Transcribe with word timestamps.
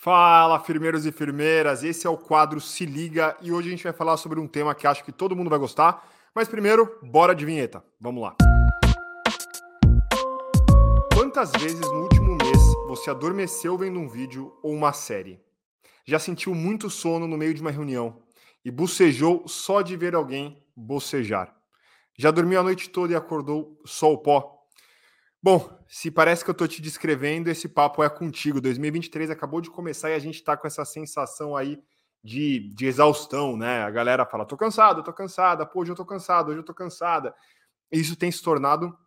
Fala, 0.00 0.60
firmeiros 0.60 1.04
e 1.06 1.10
firmeiras. 1.10 1.82
Esse 1.82 2.06
é 2.06 2.10
o 2.10 2.16
quadro 2.16 2.60
Se 2.60 2.86
Liga 2.86 3.36
e 3.42 3.50
hoje 3.50 3.66
a 3.66 3.70
gente 3.72 3.82
vai 3.82 3.92
falar 3.92 4.16
sobre 4.16 4.38
um 4.38 4.46
tema 4.46 4.72
que 4.72 4.86
acho 4.86 5.02
que 5.02 5.10
todo 5.10 5.34
mundo 5.34 5.50
vai 5.50 5.58
gostar. 5.58 6.08
Mas 6.32 6.46
primeiro, 6.46 7.00
bora 7.02 7.34
de 7.34 7.44
vinheta. 7.44 7.82
Vamos 8.00 8.22
lá. 8.22 8.36
Quantas 11.12 11.50
vezes 11.50 11.80
no 11.80 12.02
último 12.02 12.36
mês 12.36 12.62
você 12.86 13.10
adormeceu 13.10 13.76
vendo 13.76 13.98
um 13.98 14.08
vídeo 14.08 14.56
ou 14.62 14.72
uma 14.72 14.92
série? 14.92 15.40
Já 16.06 16.20
sentiu 16.20 16.54
muito 16.54 16.88
sono 16.88 17.26
no 17.26 17.36
meio 17.36 17.52
de 17.52 17.60
uma 17.60 17.72
reunião 17.72 18.22
e 18.64 18.70
bocejou 18.70 19.48
só 19.48 19.82
de 19.82 19.96
ver 19.96 20.14
alguém 20.14 20.64
bocejar? 20.76 21.52
Já 22.16 22.30
dormiu 22.30 22.60
a 22.60 22.62
noite 22.62 22.88
toda 22.88 23.14
e 23.14 23.16
acordou 23.16 23.82
só 23.84 24.12
o 24.12 24.18
pó? 24.18 24.57
Bom, 25.40 25.70
se 25.86 26.10
parece 26.10 26.42
que 26.42 26.50
eu 26.50 26.52
estou 26.52 26.66
te 26.66 26.82
descrevendo, 26.82 27.48
esse 27.48 27.68
papo 27.68 28.02
é 28.02 28.10
contigo. 28.10 28.60
2023 28.60 29.30
acabou 29.30 29.60
de 29.60 29.70
começar 29.70 30.10
e 30.10 30.14
a 30.14 30.18
gente 30.18 30.34
está 30.34 30.56
com 30.56 30.66
essa 30.66 30.84
sensação 30.84 31.56
aí 31.56 31.80
de, 32.22 32.68
de 32.74 32.86
exaustão, 32.86 33.56
né? 33.56 33.82
A 33.82 33.90
galera 33.90 34.26
fala: 34.26 34.44
tô 34.44 34.56
cansado, 34.56 35.02
tô 35.02 35.12
cansada, 35.12 35.64
pô, 35.64 35.80
hoje 35.80 35.92
eu 35.92 35.96
tô 35.96 36.04
cansado, 36.04 36.48
hoje 36.48 36.58
eu 36.58 36.64
tô 36.64 36.74
cansada. 36.74 37.32
Isso 37.90 38.16
tem 38.16 38.30
se 38.32 38.42
tornado 38.42 38.98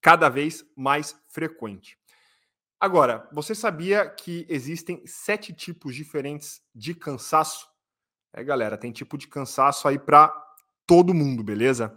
cada 0.00 0.28
vez 0.30 0.64
mais 0.74 1.14
frequente. 1.28 1.98
Agora, 2.80 3.28
você 3.30 3.54
sabia 3.54 4.08
que 4.08 4.44
existem 4.48 5.02
sete 5.06 5.52
tipos 5.52 5.94
diferentes 5.94 6.62
de 6.74 6.94
cansaço? 6.94 7.68
É, 8.32 8.42
galera, 8.42 8.76
tem 8.78 8.90
tipo 8.90 9.16
de 9.16 9.28
cansaço 9.28 9.86
aí 9.86 9.98
para 9.98 10.34
todo 10.86 11.14
mundo, 11.14 11.44
beleza? 11.44 11.96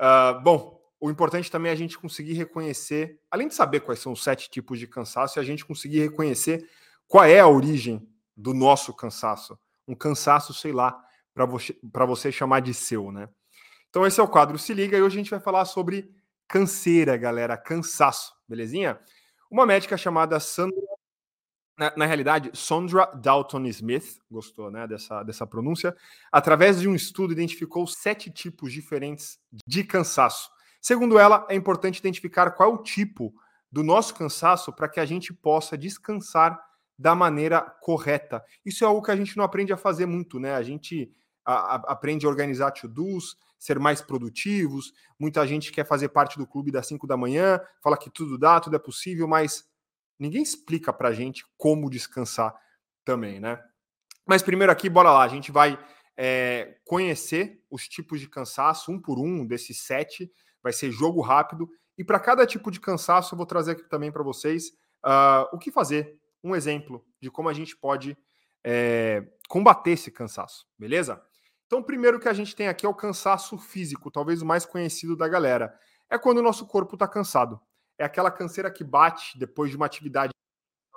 Uh, 0.00 0.40
bom, 0.42 0.75
o 1.00 1.10
importante 1.10 1.50
também 1.50 1.70
é 1.70 1.72
a 1.72 1.76
gente 1.76 1.98
conseguir 1.98 2.32
reconhecer, 2.34 3.20
além 3.30 3.48
de 3.48 3.54
saber 3.54 3.80
quais 3.80 4.00
são 4.00 4.12
os 4.12 4.22
sete 4.22 4.50
tipos 4.50 4.78
de 4.78 4.86
cansaço, 4.86 5.38
é 5.38 5.42
a 5.42 5.44
gente 5.44 5.64
conseguir 5.64 6.00
reconhecer 6.00 6.68
qual 7.06 7.24
é 7.24 7.40
a 7.40 7.48
origem 7.48 8.08
do 8.36 8.54
nosso 8.54 8.94
cansaço. 8.94 9.58
Um 9.86 9.94
cansaço, 9.94 10.52
sei 10.54 10.72
lá, 10.72 10.98
para 11.34 11.44
você, 11.44 11.78
você 12.06 12.32
chamar 12.32 12.60
de 12.60 12.72
seu, 12.72 13.12
né? 13.12 13.28
Então, 13.90 14.06
esse 14.06 14.18
é 14.18 14.22
o 14.22 14.28
quadro 14.28 14.58
Se 14.58 14.74
Liga 14.74 14.96
e 14.96 15.02
hoje 15.02 15.16
a 15.16 15.20
gente 15.22 15.30
vai 15.30 15.40
falar 15.40 15.64
sobre 15.64 16.10
canseira, 16.48 17.16
galera, 17.16 17.56
cansaço, 17.56 18.34
belezinha? 18.48 18.98
Uma 19.50 19.66
médica 19.66 19.96
chamada 19.96 20.40
Sandra, 20.40 20.76
na, 21.78 21.92
na, 21.96 22.06
realidade, 22.06 22.50
Sondra 22.54 23.06
Dalton 23.14 23.66
Smith, 23.66 24.18
gostou 24.30 24.70
né, 24.70 24.86
dessa, 24.86 25.22
dessa 25.22 25.46
pronúncia, 25.46 25.94
através 26.32 26.80
de 26.80 26.88
um 26.88 26.94
estudo 26.94 27.32
identificou 27.32 27.86
sete 27.86 28.30
tipos 28.30 28.72
diferentes 28.72 29.38
de 29.66 29.84
cansaço. 29.84 30.50
Segundo 30.86 31.18
ela, 31.18 31.44
é 31.50 31.56
importante 31.56 31.98
identificar 31.98 32.48
qual 32.52 32.70
é 32.70 32.72
o 32.72 32.80
tipo 32.80 33.34
do 33.72 33.82
nosso 33.82 34.14
cansaço 34.14 34.72
para 34.72 34.88
que 34.88 35.00
a 35.00 35.04
gente 35.04 35.34
possa 35.34 35.76
descansar 35.76 36.56
da 36.96 37.12
maneira 37.12 37.60
correta. 37.60 38.40
Isso 38.64 38.84
é 38.84 38.86
algo 38.86 39.02
que 39.02 39.10
a 39.10 39.16
gente 39.16 39.36
não 39.36 39.42
aprende 39.42 39.72
a 39.72 39.76
fazer 39.76 40.06
muito, 40.06 40.38
né? 40.38 40.54
A 40.54 40.62
gente 40.62 41.12
a, 41.44 41.54
a, 41.54 41.74
aprende 41.88 42.24
a 42.24 42.28
organizar 42.28 42.70
to-dos, 42.70 43.36
ser 43.58 43.80
mais 43.80 44.00
produtivos. 44.00 44.92
Muita 45.18 45.44
gente 45.44 45.72
quer 45.72 45.84
fazer 45.84 46.10
parte 46.10 46.38
do 46.38 46.46
clube 46.46 46.70
das 46.70 46.86
5 46.86 47.04
da 47.04 47.16
manhã, 47.16 47.60
fala 47.82 47.98
que 47.98 48.08
tudo 48.08 48.38
dá, 48.38 48.60
tudo 48.60 48.76
é 48.76 48.78
possível, 48.78 49.26
mas 49.26 49.68
ninguém 50.16 50.40
explica 50.44 50.92
para 50.92 51.08
a 51.08 51.12
gente 51.12 51.44
como 51.56 51.90
descansar 51.90 52.54
também, 53.04 53.40
né? 53.40 53.60
Mas 54.24 54.40
primeiro 54.40 54.70
aqui, 54.70 54.88
bora 54.88 55.10
lá, 55.10 55.24
a 55.24 55.28
gente 55.28 55.50
vai 55.50 55.76
é, 56.16 56.78
conhecer 56.84 57.60
os 57.68 57.88
tipos 57.88 58.20
de 58.20 58.28
cansaço, 58.28 58.92
um 58.92 59.00
por 59.00 59.18
um, 59.18 59.44
desses 59.44 59.80
sete, 59.80 60.30
vai 60.66 60.72
ser 60.72 60.90
jogo 60.90 61.20
rápido. 61.20 61.68
E 61.96 62.02
para 62.02 62.18
cada 62.18 62.44
tipo 62.44 62.72
de 62.72 62.80
cansaço, 62.80 63.34
eu 63.34 63.36
vou 63.36 63.46
trazer 63.46 63.72
aqui 63.72 63.88
também 63.88 64.10
para 64.10 64.24
vocês 64.24 64.70
uh, 65.04 65.46
o 65.52 65.58
que 65.58 65.70
fazer, 65.70 66.18
um 66.42 66.56
exemplo 66.56 67.04
de 67.22 67.30
como 67.30 67.48
a 67.48 67.52
gente 67.52 67.76
pode 67.76 68.18
é, 68.64 69.24
combater 69.48 69.92
esse 69.92 70.10
cansaço, 70.10 70.66
beleza? 70.76 71.22
Então, 71.66 71.80
primeiro 71.84 72.18
que 72.18 72.28
a 72.28 72.32
gente 72.32 72.56
tem 72.56 72.66
aqui 72.66 72.84
é 72.84 72.88
o 72.88 72.94
cansaço 72.94 73.56
físico, 73.58 74.10
talvez 74.10 74.42
o 74.42 74.46
mais 74.46 74.66
conhecido 74.66 75.16
da 75.16 75.28
galera. 75.28 75.72
É 76.10 76.18
quando 76.18 76.38
o 76.38 76.42
nosso 76.42 76.66
corpo 76.66 76.96
está 76.96 77.06
cansado. 77.06 77.60
É 77.96 78.04
aquela 78.04 78.30
canseira 78.30 78.70
que 78.70 78.82
bate 78.82 79.38
depois 79.38 79.70
de 79.70 79.76
uma 79.76 79.86
atividade 79.86 80.32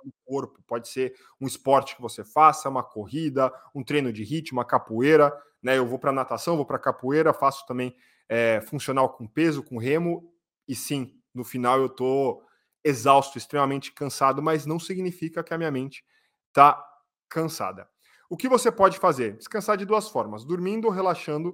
no 0.04 0.14
corpo. 0.26 0.62
Pode 0.68 0.88
ser 0.88 1.16
um 1.40 1.48
esporte 1.48 1.96
que 1.96 2.02
você 2.02 2.24
faça, 2.24 2.70
uma 2.70 2.84
corrida, 2.84 3.54
um 3.74 3.84
treino 3.84 4.12
de 4.12 4.24
ritmo, 4.24 4.60
uma 4.60 4.66
capoeira. 4.66 5.32
Né? 5.62 5.78
Eu 5.78 5.86
vou 5.86 6.00
para 6.00 6.12
natação, 6.12 6.56
vou 6.56 6.66
para 6.66 6.80
capoeira, 6.80 7.34
faço 7.34 7.66
também 7.66 7.96
é, 8.30 8.62
funcional 8.62 9.10
com 9.10 9.28
peso, 9.28 9.64
com 9.64 9.78
remo, 9.78 10.32
e 10.68 10.76
sim, 10.76 11.20
no 11.34 11.44
final 11.44 11.80
eu 11.80 11.88
estou 11.88 12.44
exausto, 12.84 13.38
extremamente 13.38 13.92
cansado, 13.92 14.42
mas 14.42 14.66
não 14.66 14.80
significa 14.80 15.44
que 15.44 15.54
a 15.54 15.58
minha 15.58 15.72
mente 15.72 16.06
está 16.48 16.86
cansada. 17.28 17.90
O 18.30 18.38
que 18.38 18.48
você 18.48 18.72
pode 18.72 19.00
fazer? 19.00 19.36
Descansar 19.36 19.76
de 19.76 19.86
duas 19.86 20.08
formas: 20.08 20.46
dormindo, 20.46 20.90
relaxando, 20.90 21.50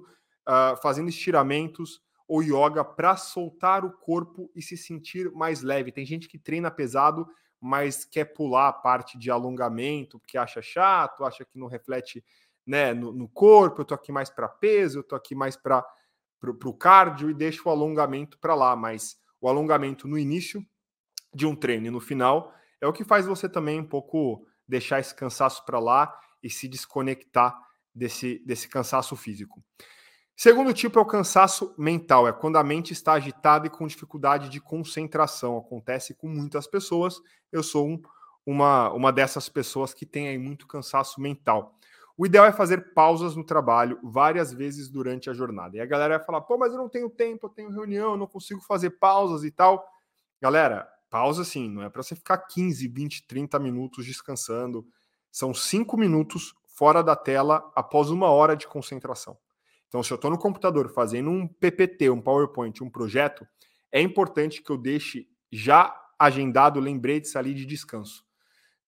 uh, 0.46 0.76
fazendo 0.82 1.08
estiramentos 1.08 2.00
ou 2.28 2.42
yoga 2.42 2.84
para 2.84 3.16
soltar 3.16 3.84
o 3.84 3.92
corpo 3.92 4.50
e 4.54 4.60
se 4.60 4.76
sentir 4.76 5.30
mais 5.32 5.62
leve. 5.62 5.92
Tem 5.92 6.04
gente 6.04 6.28
que 6.28 6.38
treina 6.38 6.70
pesado, 6.70 7.26
mas 7.60 8.04
quer 8.04 8.26
pular 8.26 8.68
a 8.68 8.72
parte 8.72 9.18
de 9.18 9.30
alongamento, 9.30 10.18
porque 10.18 10.38
acha 10.38 10.60
chato, 10.60 11.24
acha 11.24 11.44
que 11.44 11.58
não 11.58 11.66
reflete 11.66 12.24
né, 12.66 12.92
no, 12.92 13.12
no 13.12 13.28
corpo. 13.28 13.80
Eu 13.80 13.84
tô 13.84 13.94
aqui 13.94 14.12
mais 14.12 14.28
para 14.28 14.48
peso, 14.48 14.98
eu 14.98 15.04
tô 15.04 15.14
aqui 15.14 15.34
mais 15.34 15.56
para 15.56 15.84
o 16.42 16.74
cardio 16.74 17.30
e 17.30 17.34
deixa 17.34 17.62
o 17.64 17.70
alongamento 17.70 18.38
para 18.38 18.54
lá, 18.54 18.76
mas 18.76 19.16
o 19.40 19.48
alongamento 19.48 20.08
no 20.08 20.18
início 20.18 20.64
de 21.34 21.46
um 21.46 21.54
treino 21.54 21.86
e 21.86 21.90
no 21.90 22.00
final 22.00 22.52
é 22.80 22.86
o 22.86 22.92
que 22.92 23.04
faz 23.04 23.26
você 23.26 23.48
também 23.48 23.80
um 23.80 23.86
pouco 23.86 24.46
deixar 24.66 25.00
esse 25.00 25.14
cansaço 25.14 25.64
para 25.64 25.78
lá 25.78 26.18
e 26.42 26.50
se 26.50 26.68
desconectar 26.68 27.56
desse, 27.94 28.38
desse 28.44 28.68
cansaço 28.68 29.16
físico. 29.16 29.62
Segundo 30.38 30.74
tipo 30.74 30.98
é 30.98 31.02
o 31.02 31.06
cansaço 31.06 31.74
mental, 31.78 32.28
é 32.28 32.32
quando 32.32 32.56
a 32.56 32.62
mente 32.62 32.92
está 32.92 33.14
agitada 33.14 33.66
e 33.66 33.70
com 33.70 33.86
dificuldade 33.86 34.50
de 34.50 34.60
concentração. 34.60 35.56
Acontece 35.56 36.12
com 36.12 36.28
muitas 36.28 36.66
pessoas. 36.66 37.22
Eu 37.50 37.62
sou 37.62 37.88
um, 37.88 38.02
uma, 38.44 38.92
uma 38.92 39.10
dessas 39.10 39.48
pessoas 39.48 39.94
que 39.94 40.04
tem 40.04 40.28
aí 40.28 40.36
muito 40.36 40.66
cansaço 40.66 41.22
mental. 41.22 41.74
O 42.18 42.26
ideal 42.26 42.44
é 42.44 42.52
fazer 42.52 42.92
pausas 42.92 43.34
no 43.34 43.44
trabalho 43.44 43.98
várias 44.02 44.52
vezes 44.52 44.90
durante 44.90 45.30
a 45.30 45.32
jornada. 45.32 45.78
E 45.78 45.80
a 45.80 45.86
galera 45.86 46.18
vai 46.18 46.26
falar: 46.26 46.42
pô, 46.42 46.58
mas 46.58 46.70
eu 46.70 46.78
não 46.78 46.88
tenho 46.88 47.08
tempo, 47.08 47.46
eu 47.46 47.50
tenho 47.50 47.70
reunião, 47.70 48.12
eu 48.12 48.18
não 48.18 48.26
consigo 48.26 48.60
fazer 48.60 48.90
pausas 48.90 49.42
e 49.42 49.50
tal. 49.50 49.86
Galera, 50.38 50.86
pausa 51.08 51.44
sim, 51.44 51.66
não 51.70 51.82
é 51.82 51.88
para 51.88 52.02
você 52.02 52.14
ficar 52.14 52.36
15, 52.36 52.86
20, 52.88 53.26
30 53.26 53.58
minutos 53.58 54.04
descansando. 54.04 54.86
São 55.32 55.54
cinco 55.54 55.96
minutos 55.96 56.54
fora 56.66 57.02
da 57.02 57.16
tela 57.16 57.70
após 57.74 58.10
uma 58.10 58.28
hora 58.28 58.54
de 58.54 58.66
concentração. 58.66 59.38
Então, 59.88 60.02
se 60.02 60.12
eu 60.12 60.16
estou 60.16 60.30
no 60.30 60.38
computador 60.38 60.92
fazendo 60.92 61.30
um 61.30 61.46
PPT, 61.46 62.10
um 62.10 62.20
PowerPoint, 62.20 62.82
um 62.82 62.90
projeto, 62.90 63.46
é 63.92 64.00
importante 64.00 64.62
que 64.62 64.70
eu 64.70 64.76
deixe 64.76 65.28
já 65.50 65.94
agendado 66.18 66.80
lembretes 66.80 67.36
ali 67.36 67.54
de 67.54 67.64
descanso. 67.64 68.24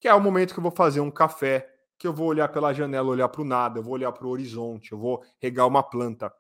Que 0.01 0.09
é 0.09 0.15
o 0.15 0.21
momento 0.21 0.53
que 0.53 0.59
eu 0.59 0.63
vou 0.63 0.73
fazer 0.73 1.01
um 1.01 1.11
café, 1.11 1.69
que 1.99 2.07
eu 2.07 2.13
vou 2.13 2.29
olhar 2.29 2.49
pela 2.49 2.73
janela, 2.73 3.09
olhar 3.09 3.29
para 3.29 3.43
o 3.43 3.45
nada, 3.45 3.79
eu 3.79 3.83
vou 3.83 3.95
olhar 3.95 4.13
para 4.13 4.27
o 4.27 4.31
horizonte, 4.31 4.93
eu 4.93 4.99
vou 4.99 5.23
regar 5.41 5.67
uma 5.67 5.83
planta. 5.83 6.33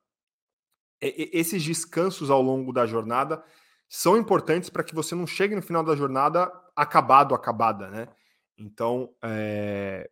E, 1.02 1.30
esses 1.32 1.62
descansos 1.62 2.30
ao 2.30 2.42
longo 2.42 2.72
da 2.72 2.86
jornada 2.86 3.42
são 3.88 4.16
importantes 4.16 4.68
para 4.70 4.84
que 4.84 4.94
você 4.94 5.14
não 5.14 5.26
chegue 5.26 5.56
no 5.56 5.62
final 5.62 5.82
da 5.82 5.96
jornada 5.96 6.52
acabado, 6.76 7.34
acabada, 7.34 7.88
né? 7.90 8.08
Então, 8.56 9.14
é... 9.22 10.10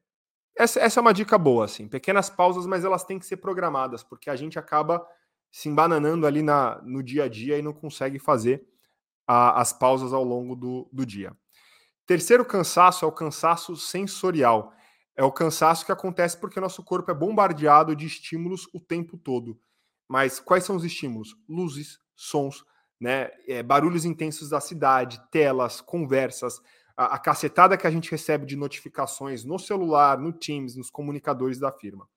essa, 0.57 0.81
essa 0.81 1.01
é 1.01 1.03
uma 1.03 1.13
dica 1.13 1.37
boa, 1.37 1.67
assim. 1.67 1.87
Pequenas 1.87 2.31
pausas, 2.31 2.67
mas 2.67 2.85
elas 2.85 3.05
têm 3.05 3.19
que 3.19 3.27
ser 3.27 3.37
programadas, 3.37 4.03
porque 4.03 4.31
a 4.31 4.37
gente 4.37 4.59
acaba 4.59 5.07
se 5.51 5.69
embananando 5.69 6.27
ali 6.27 6.43
na, 6.43 6.81
no 6.83 7.03
dia 7.03 7.25
a 7.25 7.29
dia 7.29 7.59
e 7.59 7.63
não 7.63 7.73
consegue 7.73 8.19
fazer 8.19 8.67
a, 9.27 9.61
as 9.61 9.73
pausas 9.73 10.13
ao 10.13 10.25
longo 10.25 10.57
do, 10.57 10.89
do 10.93 11.05
dia. 11.05 11.37
Terceiro 12.07 12.45
cansaço 12.45 13.05
é 13.05 13.09
o 13.09 13.13
cansaço 13.13 13.77
sensorial. 13.77 14.73
É 15.17 15.25
o 15.25 15.33
cansaço 15.33 15.85
que 15.85 15.93
acontece 15.93 16.39
porque 16.39 16.59
o 16.59 16.63
nosso 16.63 16.83
corpo 16.83 17.11
é 17.11 17.15
bombardeado 17.15 17.97
de 17.97 18.07
estímulos 18.07 18.69
o 18.73 18.81
tempo 18.81 19.17
todo. 19.17 19.59
Mas 20.09 20.39
quais 20.39 20.65
são 20.65 20.77
os 20.77 20.85
estímulos? 20.85 21.35
Luzes, 21.49 21.99
sons, 22.15 22.65
né? 23.01 23.31
É, 23.49 23.63
barulhos 23.63 24.05
intensos 24.05 24.51
da 24.51 24.61
cidade, 24.61 25.21
telas, 25.31 25.81
conversas, 25.81 26.61
a, 26.97 27.15
a 27.15 27.19
cacetada 27.19 27.77
que 27.77 27.87
a 27.87 27.91
gente 27.91 28.11
recebe 28.11 28.47
de 28.47 28.57
notificações 28.57 29.45
no 29.45 29.59
celular, 29.59 30.19
no 30.19 30.33
Teams, 30.33 30.77
nos 30.77 30.91
comunicadores 30.91 31.59
da 31.59 31.71
firma. 31.71 32.09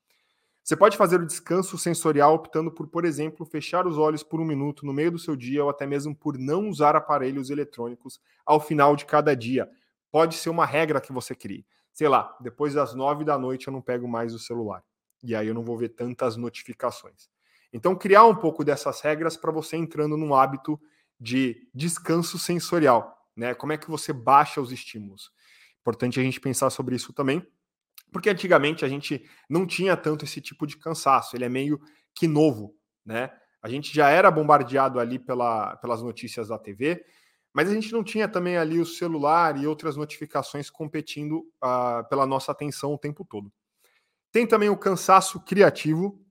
Você 0.64 0.76
pode 0.76 0.98
fazer 0.98 1.20
o 1.20 1.26
descanso 1.26 1.78
sensorial 1.78 2.36
optando 2.36 2.72
por, 2.72 2.88
por 2.88 3.04
exemplo, 3.04 3.46
fechar 3.46 3.88
os 3.88 3.98
olhos 3.98 4.22
por 4.22 4.40
um 4.40 4.46
minuto 4.46 4.86
no 4.86 4.94
meio 4.94 5.12
do 5.12 5.20
seu 5.20 5.36
dia 5.36 5.64
ou 5.64 5.70
até 5.70 5.86
mesmo 5.88 6.16
por 6.16 6.38
não 6.38 6.70
usar 6.70 6.96
aparelhos 6.96 7.50
eletrônicos 7.50 8.20
ao 8.46 8.60
final 8.60 8.96
de 8.96 9.06
cada 9.06 9.36
dia. 9.36 9.70
Pode 10.12 10.36
ser 10.36 10.50
uma 10.50 10.66
regra 10.66 11.02
que 11.02 11.12
você 11.12 11.34
crie 11.34 11.66
sei 12.00 12.08
lá, 12.08 12.34
depois 12.40 12.74
das 12.74 12.94
nove 12.94 13.26
da 13.26 13.38
noite 13.38 13.68
eu 13.68 13.74
não 13.74 13.82
pego 13.82 14.08
mais 14.08 14.34
o 14.34 14.40
celular. 14.40 14.82
E 15.22 15.36
aí 15.36 15.50
eu 15.50 15.54
não 15.54 15.66
vou 15.66 15.78
ver 15.78 15.90
tantas 15.90 16.38
notificações. 16.38 17.30
Então, 17.74 17.94
criar 17.94 18.24
um 18.24 18.36
pouco 18.36 18.64
dessas 18.64 19.02
regras 19.02 19.36
para 19.36 19.52
você 19.52 19.76
entrando 19.76 20.16
num 20.16 20.34
hábito 20.34 20.80
de 21.20 21.70
descanso 21.76 22.40
sensorial. 22.40 23.19
Né? 23.40 23.54
Como 23.54 23.72
é 23.72 23.78
que 23.78 23.90
você 23.90 24.12
baixa 24.12 24.60
os 24.60 24.70
estímulos? 24.70 25.32
Importante 25.80 26.20
a 26.20 26.24
gente 26.24 26.42
pensar 26.42 26.70
sobre 26.70 26.94
isso 26.94 27.14
também, 27.14 27.42
porque 28.12 28.30
antigamente 28.30 28.84
a 28.84 28.90
gente 28.90 29.26
não 29.50 29.66
tinha 29.66 29.96
tanto 29.96 30.26
esse 30.26 30.42
tipo 30.42 30.68
de 30.68 30.76
cansaço, 30.76 31.38
ele 31.38 31.46
é 31.46 31.50
meio 31.50 31.80
que 32.14 32.28
novo, 32.28 32.76
né? 33.06 33.32
A 33.62 33.70
gente 33.70 33.96
já 33.96 34.10
era 34.10 34.30
bombardeado 34.30 35.00
ali 35.00 35.18
pela, 35.18 35.78
pelas 35.78 36.02
notícias 36.02 36.50
da 36.50 36.60
TV, 36.60 37.02
mas 37.54 37.70
a 37.70 37.74
gente 37.74 37.94
não 37.94 38.04
tinha 38.04 38.28
também 38.28 38.58
ali 38.58 38.78
o 38.78 38.86
celular 38.86 39.58
e 39.58 39.66
outras 39.66 39.96
notificações 39.96 40.70
competindo 40.70 41.40
uh, 41.64 42.08
pela 42.10 42.26
nossa 42.26 42.52
atenção 42.52 42.94
o 42.94 42.98
tempo 42.98 43.24
todo. 43.24 43.52
Tem 44.34 44.46
também 44.46 44.70
o 44.70 44.78
cansaço 44.78 45.40
criativo, 45.40 46.22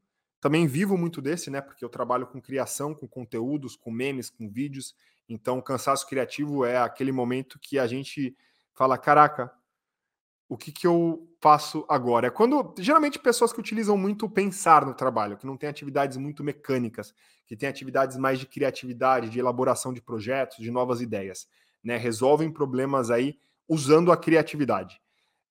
também 0.41 0.67
vivo 0.67 0.97
muito 0.97 1.21
desse, 1.21 1.51
né? 1.51 1.61
Porque 1.61 1.85
eu 1.85 1.89
trabalho 1.89 2.27
com 2.27 2.41
criação, 2.41 2.95
com 2.95 3.07
conteúdos, 3.09 3.77
com 3.77 3.91
memes, 3.91 4.31
com 4.31 4.49
vídeos. 4.49 4.95
Então, 5.29 5.61
cansaço 5.61 6.07
criativo 6.07 6.65
é 6.65 6.79
aquele 6.79 7.13
momento 7.13 7.59
que 7.59 7.79
a 7.79 7.87
gente 7.87 8.37
fala: 8.75 8.97
caraca, 8.97 9.53
o 10.49 10.57
que, 10.57 10.73
que 10.73 10.87
eu 10.87 11.29
faço 11.41 11.85
agora? 11.89 12.29
É 12.29 12.31
quando, 12.31 12.75
geralmente, 12.79 13.19
pessoas 13.19 13.53
que 13.53 13.61
utilizam 13.61 13.97
muito 13.97 14.29
pensar 14.31 14.87
no 14.87 14.95
trabalho, 14.95 15.37
que 15.37 15.47
não 15.47 15.57
tem 15.57 15.69
atividades 15.69 16.17
muito 16.17 16.43
mecânicas, 16.43 17.13
que 17.47 17.57
tem 17.57 17.69
atividades 17.69 18.17
mais 18.17 18.39
de 18.39 18.47
criatividade, 18.47 19.29
de 19.29 19.39
elaboração 19.39 19.93
de 19.93 20.01
projetos, 20.01 20.59
de 20.59 20.71
novas 20.71 21.01
ideias, 21.01 21.49
né? 21.83 21.97
Resolvem 21.97 22.51
problemas 22.51 23.11
aí 23.11 23.39
usando 23.69 24.11
a 24.11 24.17
criatividade. 24.17 25.01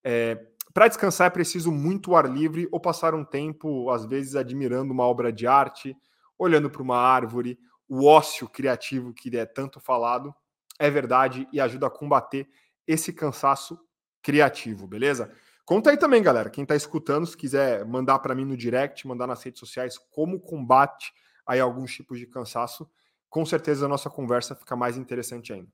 É, 0.04 0.48
Para 0.78 0.90
descansar 0.90 1.26
é 1.26 1.32
preciso 1.32 1.72
muito 1.72 2.16
ar 2.16 2.30
livre 2.30 2.70
ou 2.72 2.80
passar 2.80 3.16
um 3.16 3.26
tempo, 3.26 3.90
às 3.90 4.06
vezes, 4.06 4.36
admirando 4.36 4.94
uma 4.94 5.06
obra 5.06 5.34
de 5.34 5.48
arte, 5.48 5.98
olhando 6.38 6.70
para 6.70 6.84
uma 6.84 7.00
árvore, 7.00 7.58
o 7.90 8.06
ócio 8.06 8.48
criativo 8.48 9.12
que 9.12 9.36
é 9.36 9.44
tanto 9.44 9.80
falado, 9.80 10.32
é 10.78 10.88
verdade 10.88 11.48
e 11.52 11.60
ajuda 11.60 11.88
a 11.88 11.90
combater 11.90 12.48
esse 12.86 13.12
cansaço 13.12 13.76
criativo, 14.22 14.86
beleza? 14.86 15.34
Conta 15.66 15.90
aí 15.90 15.98
também, 15.98 16.22
galera. 16.22 16.48
Quem 16.48 16.62
está 16.62 16.76
escutando, 16.76 17.26
se 17.26 17.36
quiser 17.36 17.84
mandar 17.84 18.20
para 18.20 18.36
mim 18.36 18.46
no 18.46 18.56
direct, 18.56 19.08
mandar 19.08 19.26
nas 19.26 19.42
redes 19.42 19.60
sociais 19.60 19.98
como 19.98 20.40
combate 20.40 21.12
aí 21.48 21.60
alguns 21.60 21.92
tipos 21.92 22.20
de 22.20 22.28
cansaço, 22.28 22.88
com 23.32 23.44
certeza 23.44 23.88
a 23.88 23.90
nossa 23.90 24.12
conversa 24.12 24.54
fica 24.54 24.76
mais 24.76 24.96
interessante 24.96 25.52
ainda. 25.52 25.72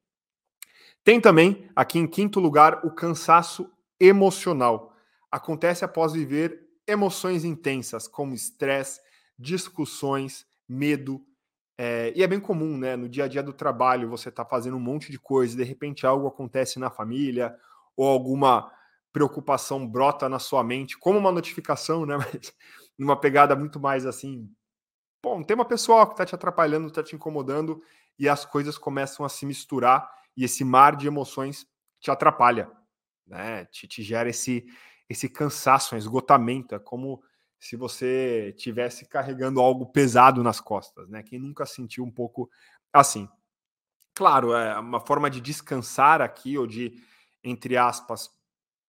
Tem 1.04 1.20
também, 1.20 1.70
aqui 1.76 2.00
em 2.00 2.08
quinto 2.08 2.40
lugar, 2.40 2.86
o 2.86 2.90
cansaço 2.96 3.70
emocional. 4.00 4.93
Acontece 5.34 5.84
após 5.84 6.14
viver 6.14 6.64
emoções 6.88 7.44
intensas, 7.44 8.08
como 8.08 8.36
estresse, 8.36 9.02
discussões, 9.36 10.46
medo. 10.70 11.26
É, 11.76 12.14
e 12.16 12.22
é 12.22 12.28
bem 12.28 12.40
comum, 12.40 12.78
né? 12.78 12.96
No 12.96 13.10
dia 13.10 13.24
a 13.24 13.28
dia 13.28 13.42
do 13.42 13.52
trabalho, 13.52 14.08
você 14.08 14.30
está 14.30 14.46
fazendo 14.46 14.78
um 14.78 14.80
monte 14.80 15.12
de 15.12 15.18
coisa, 15.18 15.58
de 15.58 15.64
repente 15.64 16.06
algo 16.06 16.28
acontece 16.28 16.78
na 16.78 16.92
família, 16.92 17.58
ou 17.98 18.08
alguma 18.08 18.72
preocupação 19.12 19.88
brota 19.88 20.30
na 20.30 20.38
sua 20.38 20.64
mente, 20.64 21.00
como 21.00 21.18
uma 21.18 21.32
notificação, 21.32 22.06
né? 22.06 22.16
Mas 22.22 22.54
numa 22.96 23.20
pegada 23.20 23.56
muito 23.56 23.80
mais 23.80 24.06
assim. 24.06 24.48
Bom, 25.20 25.42
tem 25.42 25.56
uma 25.56 25.66
pessoa 25.66 26.06
que 26.06 26.14
está 26.14 26.28
te 26.28 26.36
atrapalhando, 26.36 26.90
está 26.90 27.02
te 27.02 27.16
incomodando, 27.16 27.82
e 28.20 28.30
as 28.30 28.46
coisas 28.46 28.78
começam 28.78 29.26
a 29.26 29.30
se 29.30 29.48
misturar, 29.48 30.08
e 30.38 30.44
esse 30.44 30.64
mar 30.64 30.96
de 30.96 31.08
emoções 31.08 31.66
te 32.00 32.12
atrapalha, 32.12 32.70
né? 33.26 33.66
Te, 33.66 33.88
te 33.88 34.04
gera 34.04 34.30
esse, 34.30 34.64
esse 35.14 35.30
cansaço, 35.30 35.96
um 35.96 35.98
esgotamento. 35.98 36.76
É 36.76 36.80
como 36.80 37.24
se 37.60 37.76
você 37.76 38.54
tivesse 38.58 39.08
carregando 39.08 39.62
algo 39.62 39.86
pesado 39.86 40.44
nas 40.44 40.60
costas, 40.60 41.10
né? 41.10 41.24
Quem 41.24 41.40
nunca 41.40 41.66
sentiu 41.66 42.04
um 42.04 42.12
pouco 42.12 42.50
assim? 42.92 43.28
Claro, 44.14 44.54
é 44.54 44.78
uma 44.78 45.00
forma 45.00 45.30
de 45.30 45.42
descansar 45.42 46.22
aqui 46.22 46.58
ou 46.58 46.68
de 46.68 47.02
entre 47.44 47.76
aspas, 47.76 48.30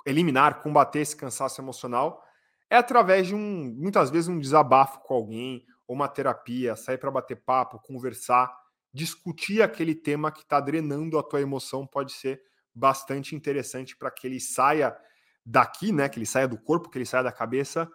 eliminar, 0.06 0.62
combater 0.62 1.00
esse 1.00 1.16
cansaço 1.16 1.60
emocional 1.60 2.22
é 2.70 2.76
através 2.76 3.26
de 3.26 3.34
um, 3.34 3.74
muitas 3.76 4.10
vezes, 4.10 4.28
um 4.28 4.38
desabafo 4.38 5.00
com 5.00 5.14
alguém, 5.14 5.66
ou 5.86 5.94
uma 5.94 6.08
terapia, 6.08 6.76
sair 6.76 6.98
para 6.98 7.10
bater 7.10 7.36
papo, 7.36 7.78
conversar, 7.78 8.52
discutir 8.92 9.62
aquele 9.62 9.94
tema 9.94 10.32
que 10.32 10.40
está 10.40 10.60
drenando 10.60 11.18
a 11.18 11.22
tua 11.22 11.40
emoção 11.40 11.86
pode 11.86 12.12
ser 12.12 12.40
bastante 12.74 13.34
interessante 13.34 13.96
para 13.96 14.10
que 14.10 14.26
ele 14.26 14.40
saia 14.40 14.96
daqui, 15.44 15.92
né? 15.92 16.08
Que 16.08 16.18
ele 16.18 16.26
saia 16.26 16.48
do 16.48 16.58
corpo, 16.58 16.88
que 16.88 16.98
ele 16.98 17.06
saia 17.06 17.24
da 17.24 17.32
cabeça 17.32 17.90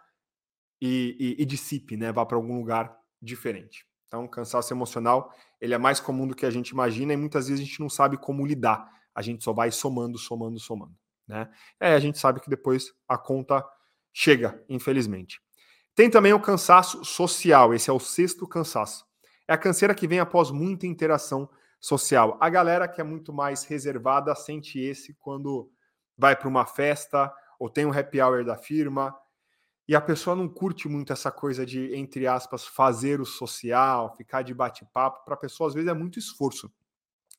e, 0.82 1.36
e, 1.40 1.42
e 1.42 1.46
dissipe, 1.46 1.98
né? 1.98 2.12
Vá 2.12 2.26
para 2.26 2.38
algum 2.38 2.58
lugar 2.58 2.96
diferente. 3.22 3.86
Então, 4.08 4.28
cansaço 4.28 4.74
emocional 4.74 5.34
ele 5.62 5.74
é 5.74 5.78
mais 5.78 6.00
comum 6.00 6.28
do 6.28 6.36
que 6.36 6.46
a 6.46 6.50
gente 6.50 6.70
imagina 6.70 7.14
e 7.14 7.18
muitas 7.18 7.48
vezes 7.48 7.62
a 7.62 7.66
gente 7.66 7.80
não 7.80 7.90
sabe 7.90 8.18
como 8.18 8.46
lidar 8.46 8.90
a 9.14 9.22
gente 9.22 9.44
só 9.44 9.52
vai 9.52 9.70
somando, 9.70 10.18
somando, 10.18 10.58
somando. 10.60 10.96
Né? 11.28 11.50
É, 11.80 11.94
a 11.94 12.00
gente 12.00 12.18
sabe 12.18 12.40
que 12.40 12.50
depois 12.50 12.94
a 13.06 13.18
conta 13.18 13.66
chega, 14.14 14.64
infelizmente. 14.70 15.42
Tem 15.94 16.10
também 16.10 16.32
o 16.32 16.40
cansaço 16.40 17.04
social, 17.04 17.74
esse 17.74 17.90
é 17.90 17.94
o 17.94 18.00
sexto 18.00 18.48
cansaço. 18.48 19.06
É 19.46 19.54
a 19.54 19.58
canseira 19.58 19.94
que 19.94 20.08
vem 20.08 20.20
após 20.20 20.52
muita 20.52 20.88
interação 20.88 21.50
social. 21.82 22.38
A 22.40 22.50
galera 22.50 22.88
que 22.88 23.02
é 23.02 23.04
muito 23.04 23.34
mais 23.34 23.66
reservada 23.66 24.34
sente 24.36 24.80
esse 24.80 25.14
quando 25.16 25.70
vai 26.20 26.36
para 26.36 26.48
uma 26.48 26.66
festa 26.66 27.34
ou 27.58 27.70
tem 27.70 27.86
um 27.86 27.98
happy 27.98 28.22
hour 28.22 28.44
da 28.46 28.58
firma 28.58 29.16
e 29.88 29.96
a 29.96 30.02
pessoa 30.02 30.36
não 30.36 30.48
curte 30.48 30.88
muito 30.88 31.12
essa 31.12 31.32
coisa 31.32 31.66
de, 31.66 31.96
entre 31.96 32.28
aspas, 32.28 32.68
fazer 32.68 33.20
o 33.20 33.26
social, 33.26 34.16
ficar 34.16 34.44
de 34.44 34.54
bate-papo. 34.54 35.26
Para 35.26 35.34
a 35.34 35.38
pessoa, 35.38 35.68
às 35.68 35.74
vezes, 35.74 35.90
é 35.90 35.94
muito 35.96 36.20
esforço. 36.20 36.72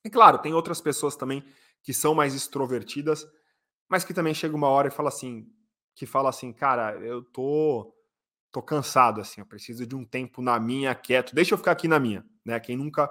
E 0.04 0.10
claro, 0.10 0.38
tem 0.38 0.52
outras 0.52 0.80
pessoas 0.80 1.14
também 1.14 1.44
que 1.80 1.94
são 1.94 2.12
mais 2.12 2.34
extrovertidas, 2.34 3.24
mas 3.88 4.02
que 4.04 4.12
também 4.12 4.34
chega 4.34 4.56
uma 4.56 4.66
hora 4.66 4.88
e 4.88 4.90
fala 4.90 5.10
assim, 5.10 5.46
que 5.94 6.06
fala 6.06 6.28
assim, 6.30 6.52
cara, 6.52 6.98
eu 6.98 7.22
tô 7.22 7.94
tô 8.50 8.60
cansado 8.60 9.20
assim, 9.20 9.40
eu 9.40 9.46
preciso 9.46 9.86
de 9.86 9.94
um 9.94 10.04
tempo 10.04 10.42
na 10.42 10.58
minha, 10.58 10.92
quieto. 10.92 11.34
Deixa 11.34 11.54
eu 11.54 11.58
ficar 11.58 11.70
aqui 11.70 11.86
na 11.86 12.00
minha, 12.00 12.26
né? 12.44 12.58
Quem 12.58 12.76
nunca 12.76 13.08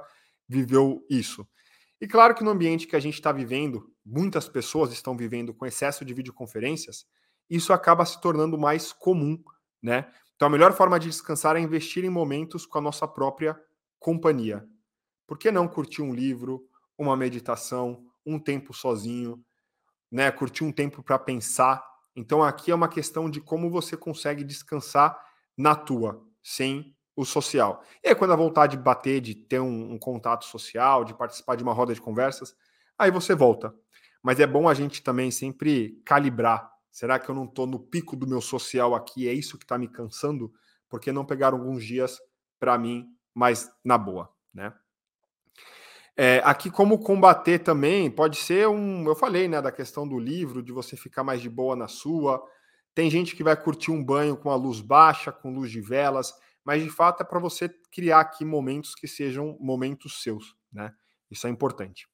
viveu 0.49 1.05
isso. 1.09 1.47
E 2.01 2.07
claro 2.07 2.33
que 2.33 2.43
no 2.43 2.51
ambiente 2.51 2.87
que 2.87 2.95
a 2.95 2.99
gente 2.99 3.15
está 3.15 3.31
vivendo, 3.31 3.93
muitas 4.05 4.47
pessoas 4.47 4.91
estão 4.91 5.17
vivendo 5.17 5.53
com 5.53 5.65
excesso 5.65 6.05
de 6.05 6.13
videoconferências, 6.13 7.05
isso 7.49 7.73
acaba 7.73 8.05
se 8.05 8.21
tornando 8.21 8.57
mais 8.57 8.93
comum, 8.93 9.41
né? 9.81 10.09
Então 10.35 10.47
a 10.47 10.51
melhor 10.51 10.71
forma 10.73 10.97
de 10.97 11.09
descansar 11.09 11.57
é 11.57 11.59
investir 11.59 12.05
em 12.05 12.09
momentos 12.09 12.65
com 12.65 12.77
a 12.77 12.81
nossa 12.81 13.07
própria 13.07 13.59
companhia. 13.99 14.65
Por 15.27 15.37
que 15.37 15.51
não 15.51 15.67
curtir 15.67 16.01
um 16.01 16.13
livro, 16.13 16.65
uma 16.97 17.17
meditação, 17.17 18.05
um 18.25 18.39
tempo 18.39 18.73
sozinho, 18.73 19.43
né? 20.09 20.31
Curtir 20.31 20.63
um 20.63 20.71
tempo 20.71 21.03
para 21.03 21.19
pensar. 21.19 21.83
Então 22.15 22.41
aqui 22.41 22.71
é 22.71 22.75
uma 22.75 22.87
questão 22.87 23.29
de 23.29 23.41
como 23.41 23.69
você 23.69 23.97
consegue 23.97 24.43
descansar 24.43 25.19
na 25.57 25.75
tua, 25.75 26.25
sem 26.41 26.95
o 27.19 27.25
social. 27.25 27.83
E 28.01 28.07
aí, 28.07 28.15
quando 28.15 28.31
a 28.31 28.35
vontade 28.37 28.77
de 28.77 28.81
bater, 28.81 29.19
de 29.19 29.35
ter 29.35 29.59
um, 29.59 29.91
um, 29.91 29.99
contato 29.99 30.45
social, 30.45 31.03
de 31.03 31.13
participar 31.13 31.57
de 31.57 31.63
uma 31.63 31.73
roda 31.73 31.93
de 31.93 31.99
conversas, 31.99 32.55
aí 32.97 33.11
você 33.11 33.35
volta. 33.35 33.75
Mas 34.23 34.39
é 34.39 34.47
bom 34.47 34.69
a 34.69 34.73
gente 34.73 35.03
também 35.03 35.29
sempre 35.29 36.01
calibrar. 36.05 36.71
Será 36.89 37.19
que 37.19 37.27
eu 37.27 37.35
não 37.35 37.43
estou 37.43 37.67
no 37.67 37.77
pico 37.77 38.15
do 38.15 38.25
meu 38.25 38.39
social 38.39 38.95
aqui? 38.95 39.27
É 39.27 39.33
isso 39.33 39.57
que 39.57 39.65
está 39.65 39.77
me 39.77 39.89
cansando? 39.89 40.49
Porque 40.87 41.11
não 41.11 41.25
pegar 41.25 41.51
alguns 41.51 41.83
dias 41.83 42.17
para 42.57 42.77
mim, 42.77 43.05
mas 43.33 43.69
na 43.83 43.97
boa, 43.97 44.29
né? 44.53 44.73
É, 46.15 46.41
aqui, 46.45 46.71
como 46.71 46.99
combater 46.99 47.59
também, 47.59 48.09
pode 48.09 48.37
ser 48.37 48.65
um. 48.69 49.05
Eu 49.05 49.15
falei, 49.15 49.49
né, 49.49 49.61
da 49.61 49.73
questão 49.73 50.07
do 50.07 50.17
livro, 50.17 50.63
de 50.63 50.71
você 50.71 50.95
ficar 50.95 51.23
mais 51.23 51.41
de 51.41 51.49
boa 51.49 51.75
na 51.75 51.89
sua. 51.89 52.41
Tem 52.95 53.09
gente 53.09 53.35
que 53.35 53.43
vai 53.43 53.61
curtir 53.61 53.91
um 53.91 54.03
banho 54.03 54.37
com 54.37 54.49
a 54.49 54.55
luz 54.55 54.79
baixa, 54.79 55.33
com 55.33 55.53
luz 55.53 55.69
de 55.69 55.81
velas, 55.81 56.33
mas 56.69 56.83
de 56.83 56.89
fato 56.89 57.21
é 57.21 57.25
para 57.25 57.39
você 57.39 57.69
criar 57.91 58.19
aqui 58.19 58.45
momentos 58.45 58.93
que 58.93 59.07
sejam 59.07 59.57
momentos 59.59 60.21
seus, 60.21 60.55
né? 60.71 60.93
Isso 61.29 61.47
é 61.47 61.49
importante. 61.49 62.07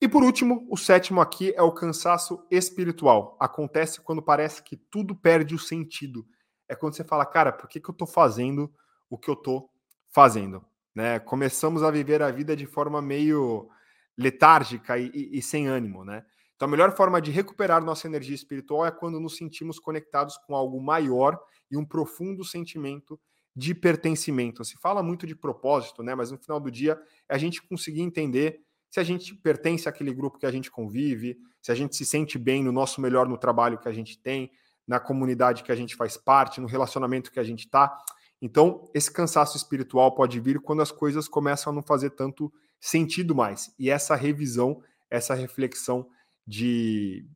E 0.00 0.08
por 0.08 0.22
último, 0.22 0.66
o 0.70 0.76
sétimo 0.76 1.20
aqui 1.20 1.52
é 1.56 1.62
o 1.62 1.72
cansaço 1.72 2.46
espiritual. 2.50 3.36
Acontece 3.40 4.00
quando 4.00 4.22
parece 4.22 4.62
que 4.62 4.76
tudo 4.76 5.16
perde 5.16 5.54
o 5.54 5.58
sentido. 5.58 6.26
É 6.68 6.74
quando 6.74 6.94
você 6.94 7.04
fala, 7.04 7.24
cara, 7.24 7.52
por 7.52 7.68
que, 7.68 7.80
que 7.80 7.88
eu 7.88 7.92
estou 7.92 8.06
fazendo 8.06 8.72
o 9.08 9.16
que 9.16 9.30
eu 9.30 9.34
estou 9.34 9.70
fazendo? 10.10 10.64
né? 10.96 11.18
Começamos 11.18 11.82
a 11.82 11.90
viver 11.90 12.22
a 12.22 12.30
vida 12.30 12.56
de 12.56 12.64
forma 12.64 13.02
meio 13.02 13.68
letárgica 14.16 14.96
e, 14.96 15.10
e, 15.12 15.38
e 15.38 15.42
sem 15.42 15.68
ânimo, 15.68 16.06
né? 16.06 16.24
Então, 16.54 16.66
a 16.66 16.70
melhor 16.70 16.96
forma 16.96 17.20
de 17.20 17.30
recuperar 17.30 17.84
nossa 17.84 18.06
energia 18.06 18.34
espiritual 18.34 18.86
é 18.86 18.90
quando 18.90 19.20
nos 19.20 19.36
sentimos 19.36 19.78
conectados 19.78 20.38
com 20.38 20.56
algo 20.56 20.82
maior 20.82 21.38
e 21.70 21.76
um 21.76 21.84
profundo 21.84 22.42
sentimento 22.42 23.20
de 23.56 23.74
pertencimento. 23.74 24.62
Se 24.64 24.76
fala 24.76 25.02
muito 25.02 25.26
de 25.26 25.34
propósito, 25.34 26.02
né? 26.02 26.14
Mas 26.14 26.30
no 26.30 26.38
final 26.38 26.60
do 26.60 26.70
dia 26.70 27.00
é 27.28 27.34
a 27.34 27.38
gente 27.38 27.62
conseguir 27.62 28.02
entender 28.02 28.60
se 28.90 29.00
a 29.00 29.02
gente 29.02 29.34
pertence 29.34 29.88
àquele 29.88 30.12
grupo 30.12 30.38
que 30.38 30.46
a 30.46 30.50
gente 30.50 30.70
convive, 30.70 31.38
se 31.62 31.72
a 31.72 31.74
gente 31.74 31.96
se 31.96 32.04
sente 32.04 32.38
bem 32.38 32.62
no 32.62 32.70
nosso 32.70 33.00
melhor 33.00 33.26
no 33.26 33.38
trabalho 33.38 33.78
que 33.78 33.88
a 33.88 33.92
gente 33.92 34.18
tem, 34.18 34.50
na 34.86 35.00
comunidade 35.00 35.62
que 35.62 35.72
a 35.72 35.76
gente 35.76 35.96
faz 35.96 36.16
parte, 36.16 36.60
no 36.60 36.66
relacionamento 36.66 37.32
que 37.32 37.40
a 37.40 37.44
gente 37.44 37.60
está. 37.60 37.96
Então, 38.40 38.88
esse 38.94 39.10
cansaço 39.10 39.56
espiritual 39.56 40.14
pode 40.14 40.38
vir 40.38 40.60
quando 40.60 40.82
as 40.82 40.92
coisas 40.92 41.26
começam 41.26 41.72
a 41.72 41.74
não 41.74 41.82
fazer 41.82 42.10
tanto 42.10 42.52
sentido 42.78 43.34
mais. 43.34 43.74
E 43.78 43.90
essa 43.90 44.14
revisão, 44.14 44.82
essa 45.10 45.34
reflexão 45.34 46.06
de 46.46 47.26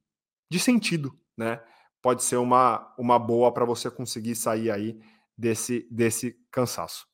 de 0.50 0.58
sentido, 0.58 1.16
né? 1.36 1.60
Pode 2.02 2.24
ser 2.24 2.36
uma, 2.36 2.92
uma 2.98 3.18
boa 3.18 3.52
para 3.52 3.64
você 3.64 3.88
conseguir 3.88 4.34
sair 4.34 4.70
aí 4.70 4.98
desse, 5.40 5.88
desse 5.90 6.36
cansaço. 6.50 7.06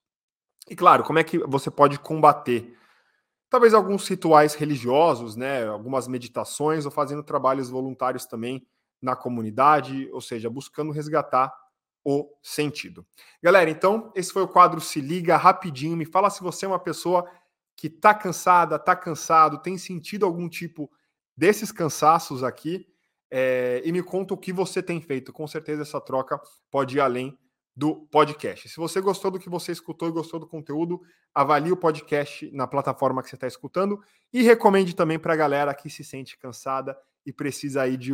E 0.68 0.75
claro, 0.75 1.04
como 1.04 1.18
é 1.18 1.25
que 1.25 1.38
você 1.38 1.71
pode 1.71 1.99
combater? 1.99 2.76
Talvez 3.49 3.73
alguns 3.73 4.06
rituais 4.09 4.54
religiosos, 4.54 5.37
né? 5.37 5.64
Algumas 5.66 6.09
meditações 6.09 6.85
ou 6.85 6.90
fazendo 6.90 7.23
trabalhos 7.23 7.71
voluntários 7.71 8.26
também 8.26 8.66
na 9.00 9.14
comunidade, 9.14 10.11
ou 10.12 10.21
seja, 10.21 10.50
buscando 10.50 10.90
resgatar 10.90 11.54
o 12.04 12.28
sentido. 12.42 13.06
Galera, 13.40 13.71
então, 13.71 14.12
esse 14.16 14.33
foi 14.33 14.42
o 14.42 14.49
quadro 14.49 14.80
Se 14.80 15.00
Liga 15.00 15.37
rapidinho. 15.37 15.97
Me 15.97 16.04
fala 16.04 16.28
se 16.28 16.42
você 16.42 16.66
é 16.66 16.68
uma 16.68 16.80
pessoa 16.80 17.30
que 17.76 17.88
tá 17.88 18.12
cansada, 18.12 18.78
tá 18.78 18.97
cansado, 18.97 19.62
tem 19.62 19.78
sentido 19.78 20.26
algum 20.26 20.49
tipo 20.49 20.90
desses 21.37 21.71
cansaços 21.71 22.42
aqui 22.42 22.87
é, 23.30 23.83
e 23.85 23.92
me 23.92 24.02
conta 24.02 24.35
o 24.35 24.38
que 24.38 24.52
você 24.52 24.83
tem 24.83 25.00
feito. 25.00 25.33
Com 25.33 25.47
certeza 25.47 25.83
essa 25.83 26.00
troca 26.00 26.40
pode 26.71 26.97
ir 26.97 27.00
além 27.00 27.38
do 27.76 28.06
podcast. 28.11 28.68
Se 28.68 28.76
você 28.78 29.00
gostou 29.00 29.30
do 29.30 29.38
que 29.38 29.50
você 29.50 29.71
escutou 29.71 30.09
e 30.09 30.12
gostou 30.12 30.40
do 30.40 30.47
conteúdo, 30.47 31.02
avalie 31.35 31.71
o 31.71 31.76
podcast 31.76 32.50
na 32.52 32.66
plataforma 32.66 33.23
que 33.23 33.28
você 33.28 33.37
está 33.37 33.47
escutando 33.47 34.00
e 34.33 34.42
recomende 34.42 34.97
também 34.97 35.18
para 35.18 35.35
a 35.35 35.37
galera 35.37 35.75
que 35.75 35.90
se 35.90 36.02
sente 36.02 36.38
cansada 36.38 36.97
e 37.25 37.33
precisa 37.33 37.83
aí 37.83 37.99
de, 37.99 38.12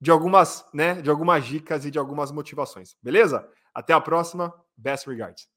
de 0.00 0.10
algumas, 0.10 0.64
né, 0.72 1.02
de 1.02 1.10
algumas 1.10 1.44
dicas 1.44 1.84
e 1.84 1.90
de 1.90 1.98
algumas 1.98 2.32
motivações. 2.32 2.96
Beleza? 3.02 3.46
Até 3.74 3.92
a 3.92 4.00
próxima. 4.00 4.54
Best 4.76 5.06
regards. 5.06 5.53